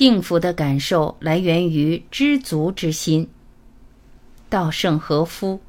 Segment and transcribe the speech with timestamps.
[0.00, 3.28] 幸福的感受来源于知足之心。
[4.48, 5.60] 稻盛和夫。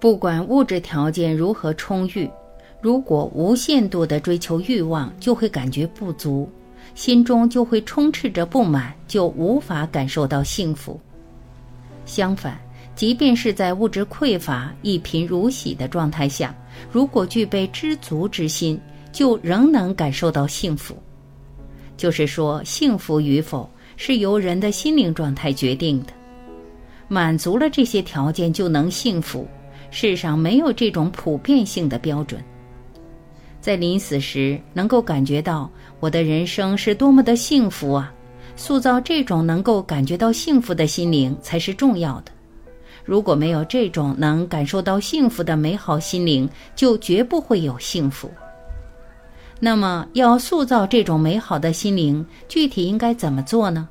[0.00, 2.28] 不管物质条件如何充裕，
[2.80, 6.50] 如果无限度的追求欲望，就会感觉不足。
[6.94, 11.00] 心中就会充斥着不满，就无法感受到幸福。
[12.06, 12.58] 相反，
[12.94, 16.54] 即便是在物质匮乏、一贫如洗的状态下，
[16.90, 18.80] 如果具备知足之心，
[19.12, 20.96] 就仍能感受到幸福。
[21.96, 26.12] 就是说，幸福与否是由人的心灵状态决定的。
[27.08, 29.46] 满足了这些条件就能幸福，
[29.90, 32.42] 世上没有这种普遍性的标准。
[33.66, 38.14] 在临死时，能够感觉到我的人生是多么的幸福啊！
[38.54, 42.30] 塑造这种能够感觉到幸福的心灵才是重要的。
[43.04, 48.30] 如果没有这种能感受到幸福的美好心灵，就绝不会有幸福。
[49.58, 53.88] 那么，要塑造这种美好的心灵，具体应该怎么做呢？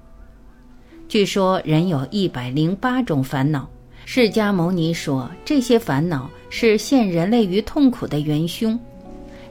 [1.10, 3.70] 据说人有一百零八种烦恼，
[4.06, 8.80] 释迦牟尼说，这些烦恼是陷人类于痛苦的元凶。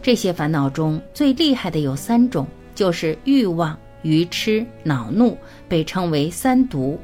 [0.05, 5.35] 这些烦恼中最厉害的有三种，就是欲望、愚痴、恼怒，
[5.67, 7.01] 被称为三毒。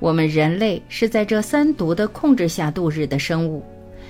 [0.00, 3.62] 我们人类是在这三毒的控制下度日的生物，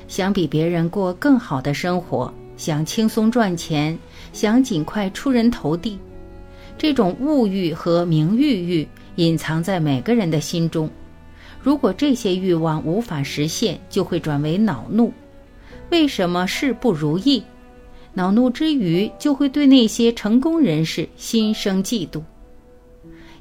[0.08, 3.98] 想比别人过更好的生活，想轻松赚钱，
[4.32, 5.98] 想尽快出人头地。
[6.78, 10.88] 这种物欲和名誉欲隐藏在每个人的心中。
[11.60, 15.12] 如果这些欲望无法实现，就会转为恼怒。
[15.91, 17.42] 为什么事不如意？
[18.14, 22.22] 恼怒之余，就会对那些成功人士心生嫉妒。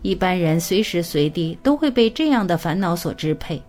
[0.01, 3.61] 一般人随时随地都会被这样的烦恼所支配，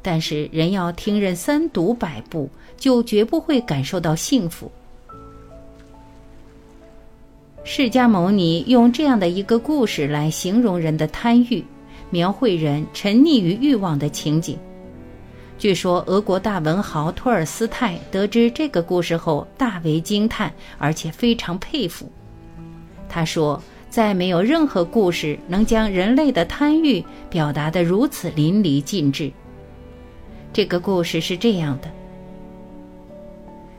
[0.00, 4.70] 但是人要听任三毒摆布，就绝不会感受到幸福。
[7.64, 11.64] 释迦牟尼用这样的一个故事来形容人的贪欲，
[12.10, 14.58] 描绘人沉溺于欲望的情景。
[15.62, 22.10] 据说俄国大文豪托尔斯泰得知这个故事后大为惊叹，而且非常佩服。
[23.08, 29.30] 他说：“再没有任何故事能将人类的贪欲表达得如此淋漓尽致。”
[30.52, 31.88] 这个故事是这样的：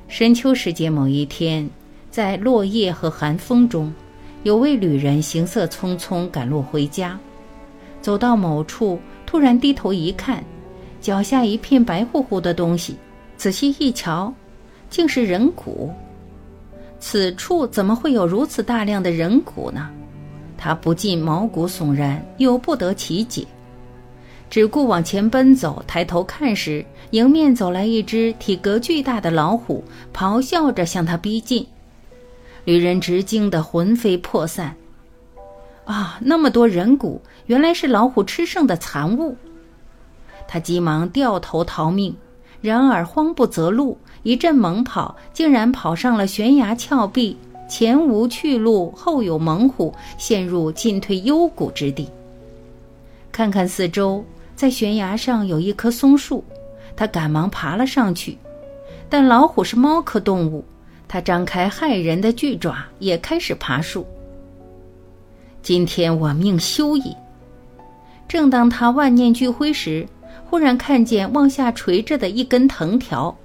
[0.07, 1.69] 深秋时节某一天，
[2.09, 3.93] 在落叶和寒风中，
[4.43, 7.19] 有位旅人行色匆匆赶路回家，
[7.99, 10.41] 走到某处，突然低头一看。
[11.03, 12.95] 脚下一片白乎乎的东西，
[13.35, 14.33] 仔细一瞧，
[14.89, 15.91] 竟是人骨。
[16.97, 19.89] 此处怎么会有如此大量的人骨呢？
[20.57, 23.45] 他不禁毛骨悚然，又不得其解，
[24.49, 25.83] 只顾往前奔走。
[25.85, 31.67] 抬头看时，迎面走来一只体格巨大的老虎，咆哮着向他逼近。
[32.63, 34.73] 旅人直惊得魂飞魄散。
[35.83, 39.35] 啊，那么多人骨，原来是老虎吃剩的残物。
[40.53, 42.15] 他急忙掉头逃命，
[42.61, 47.35] 然而慌不择路，一阵猛跑，竟然跑上了悬崖峭壁，
[47.67, 52.07] 前无去路，后有猛虎，陷入进退幽谷之地。
[53.31, 54.23] 看看四周，
[54.55, 56.43] 在悬崖上有一棵松树，
[56.95, 58.37] 他赶忙爬了上去，
[59.09, 60.63] 但老虎是猫科动物，
[61.07, 64.05] 它张开骇人的巨爪，也开始爬树。
[65.63, 67.15] 今天我命休矣！
[68.27, 70.07] 正当他万念俱灰时，
[70.53, 73.35] 忽然看见往下垂着的一根藤条，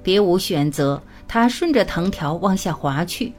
[0.00, 3.32] 别无选择，他顺着藤条往下滑去，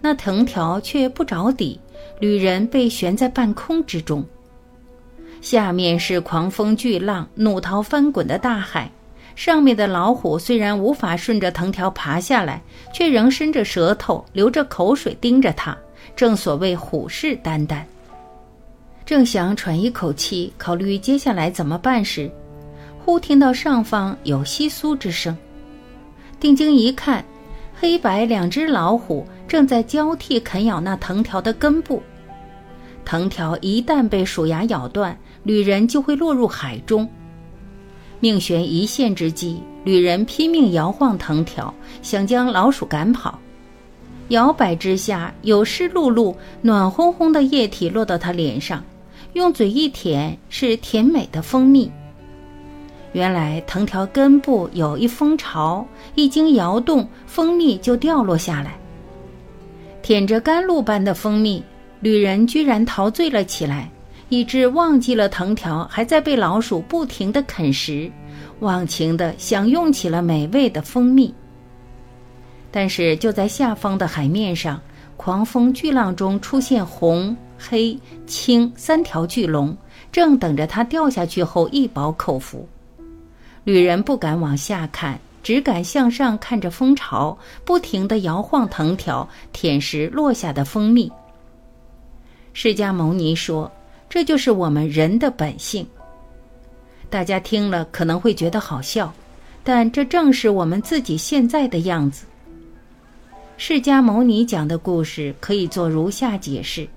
[0.00, 1.80] 那藤条却不着底，
[2.20, 4.24] 旅人被悬在半空之中。
[5.40, 8.88] 下面是狂风巨浪、怒涛翻滚的大海，
[9.34, 12.62] 上面的老虎虽然无法顺着藤条爬下来，
[12.94, 15.76] 却仍伸着舌头、流着口水盯着他，
[16.14, 17.82] 正所谓虎视眈眈。
[19.04, 22.28] 正想喘一口气，考虑接下来怎么办时，
[23.06, 25.38] 忽听到上方有窸窣之声。
[26.40, 27.24] 定睛一看，
[27.72, 32.02] 黑白两只老虎正在交替啃咬那藤条的根部。
[33.04, 37.08] 藤条一旦被鼠牙咬断，旅人就会落入海中。
[38.18, 41.72] 命悬一线之际，旅人拼命摇晃藤条，
[42.02, 43.38] 想将老鼠赶跑。
[44.30, 48.82] 摇摆之下，有湿漉漉、暖烘烘的液体落到他脸上。
[49.34, 51.88] 用嘴一舔，是甜美的蜂蜜。
[53.16, 55.82] 原来藤条根部有一蜂巢，
[56.16, 58.78] 一经摇动，蜂蜜就掉落下来。
[60.02, 61.64] 舔着甘露般的蜂蜜，
[62.00, 63.90] 旅人居然陶醉了起来，
[64.28, 68.12] 以致忘记了藤条还在被老鼠不停地啃食，
[68.60, 71.34] 忘情地享用起了美味的蜂蜜。
[72.70, 74.78] 但是就在下方的海面上，
[75.16, 79.74] 狂风巨浪中出现红、黑、青三条巨龙，
[80.12, 82.68] 正等着它掉下去后一饱口福。
[83.66, 91.10] 旅人不敢往下看，只敢向上看着蜂巢，不停地摇晃藤条，舔食落下的蜂蜜。
[92.52, 93.68] 释迦牟尼说
[94.08, 95.84] ：“这就是我们人的本性。”
[97.10, 99.12] 大家听了可能会觉得好笑，
[99.64, 102.24] 但这正是我们自己现在的样子。
[103.56, 106.88] 释迦牟尼讲的故事可以做如下解释：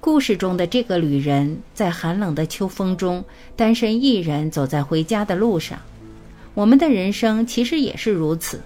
[0.00, 3.22] 故事中的这个旅人在寒冷的秋风中，
[3.54, 5.78] 单身一人走在回家的路上。
[6.54, 8.62] 我们的人生其实也是如此，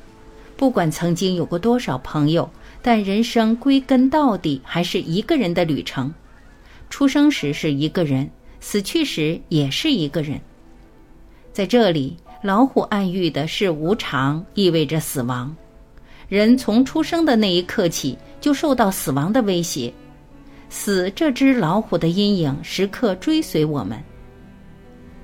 [0.57, 2.49] 不管曾经有过多少朋友，
[2.81, 6.15] 但人生归根到底还是一个人的旅程。
[6.89, 8.31] 出生时是一个人，
[8.61, 10.41] 死去时也是一个人。
[11.53, 15.55] 在这里，老虎暗喻的是无常，意味着死亡。
[16.29, 19.93] 人从出生的那一刻起，就受到死亡的威胁，
[20.76, 23.97] 死这只老虎的阴影时刻追随我们。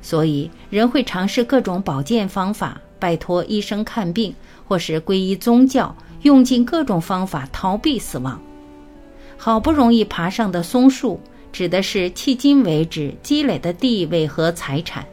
[0.00, 4.32] 所以，人会尝试各种保健方法，拜托医生看病，
[4.64, 5.93] 或是皈依宗教，
[6.23, 8.41] 用尽各种方法逃避死亡。
[9.37, 11.19] 好不容易爬上的松树，
[11.50, 15.05] 指的是迄今为止积累的地位和财产。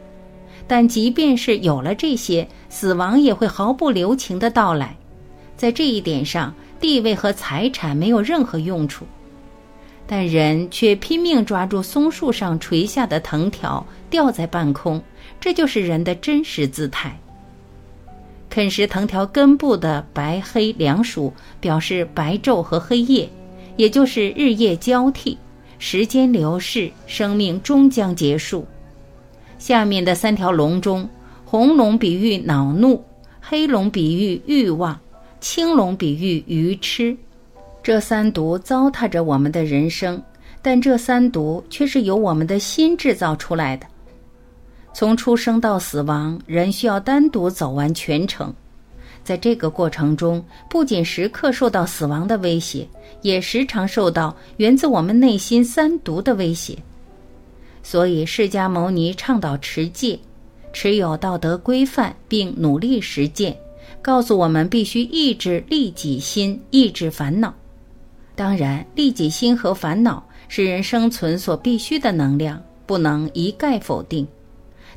[0.68, 4.96] 但即便是有了这些，死亡也会毫不留情的到来。
[5.56, 9.04] 在这一点上，地位和财产没有任何用处，
[10.10, 15.00] 但人却拼命抓住松树上垂下的藤条，吊在半空。
[15.38, 17.20] 这就是人的真实姿态。
[18.48, 23.28] 啃食藤条根部的白黑两鼠，表示白昼和黑夜，
[23.76, 25.36] 也就是日夜交替，
[25.78, 28.66] 时间流逝，生命终将结束。
[29.58, 31.08] 下面的三条龙中，
[31.44, 33.04] 红龙比喻恼怒，
[33.40, 34.98] 黑龙比喻欲望。
[35.40, 37.16] 青龙比喻愚痴，
[37.88, 40.22] 这三毒糟蹋着我们的人生，
[40.60, 43.86] 但这三毒却是由我们的心制造出来的。
[44.92, 48.52] 从出生到死亡，人需要单独走完全程，
[49.24, 52.86] 在这个过程中，不仅时刻受到死亡的威胁，
[53.22, 56.76] 也时常受到源自我们内心三毒的威胁。
[57.82, 60.18] 所以，释迦牟尼倡导持戒，
[60.74, 63.56] 持有道德规范，并努力实践。
[64.02, 67.54] 告诉我们必须抑制利己心，抑制烦恼。
[68.38, 74.24] 当然，利己心和烦恼是人生存所必须的能量，不能一概否定。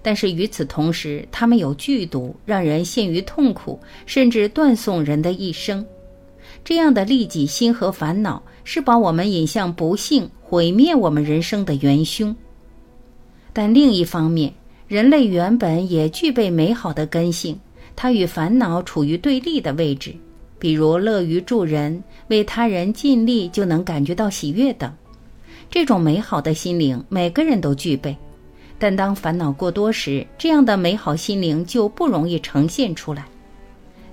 [0.04, 5.84] 但是与此同时，它们有剧毒，让人陷于痛苦，甚至断送人的一生。
[6.64, 12.36] 这样的利己心和烦恼是把我们引向不幸、毁灭我们人生的元凶。
[13.54, 14.54] 但另一方面，
[14.88, 17.60] 人类原本也具备美好的根性。
[17.96, 20.14] 它与烦恼处于对立的位置，
[20.62, 24.94] 比如乐于助人、为他人尽力就能感觉到喜悦等。
[25.72, 28.16] 这种美好的心灵，每个人都具备。
[28.78, 33.26] 但当烦恼过多时，这样的美好心灵就不容易呈现出来。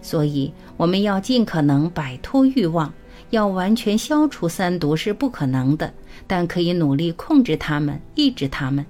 [0.00, 2.90] 所以，我们要尽可能摆脱欲望，
[3.28, 5.92] 要完全消除三毒是不可能的，
[6.26, 8.86] 但可以努力控制它们、抑制它们。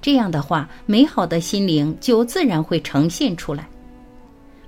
[0.00, 3.68] 这样的话，美好的心灵就自然会呈现出来。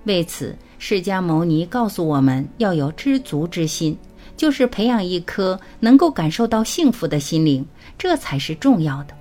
[0.04, 3.96] 为此，释迦牟尼告诉我们要有知足之心，
[4.36, 7.64] 就是培养一颗能够感受到幸福的心灵，
[7.96, 9.14] 这才是重要的。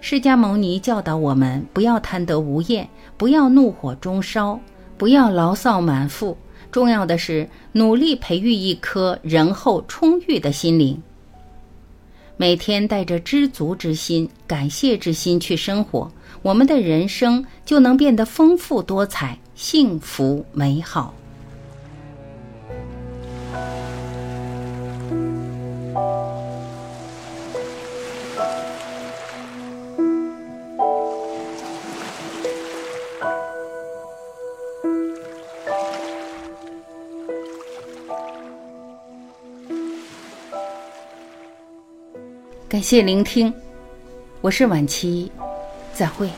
[0.00, 4.58] 释迦牟尼教导我们不要贪得无厌，不要怒火中烧，
[4.96, 6.36] 不要牢骚满腹，
[6.70, 11.00] 重要的是努力培育一颗仁厚充裕的心灵。
[12.38, 19.38] 每天带着知足之心、感谢之心去生活，我们的人生就能变得丰富多彩。
[19.54, 21.14] 幸福美好。
[42.68, 43.52] 感谢聆听，
[44.40, 45.30] 我是晚琪，
[45.92, 46.30] 再会。